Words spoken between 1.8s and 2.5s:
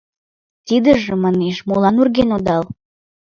урген